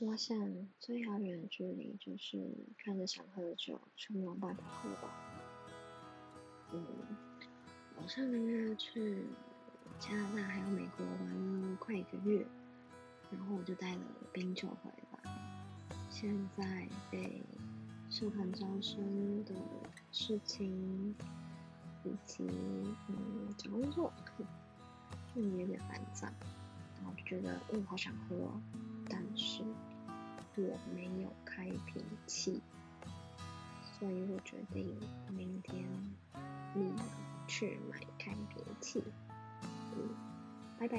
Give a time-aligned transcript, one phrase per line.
[0.00, 0.36] 我想
[0.80, 2.38] 最遥远的距离就是
[2.76, 5.08] 看着想喝的酒却没有办法喝吧。
[6.72, 6.84] 嗯，
[7.96, 9.24] 我上个月去
[9.98, 12.44] 加拿大还有美国玩了快一个月，
[13.30, 14.02] 然后我就带了
[14.32, 15.30] 冰酒回来。
[16.10, 17.40] 现在被
[18.10, 19.54] 社团招生的
[20.10, 21.14] 事情
[22.04, 22.44] 以及
[23.08, 24.12] 嗯找工作，
[25.34, 26.26] 就有点烦躁，
[26.96, 28.60] 然后就觉得嗯好想喝哦，
[30.56, 32.60] 我没有开瓶器，
[33.98, 34.96] 所以我决定
[35.28, 35.84] 明天
[36.74, 37.04] 立马
[37.48, 39.02] 去买开瓶器。
[39.96, 40.08] 嗯，
[40.78, 40.98] 拜拜。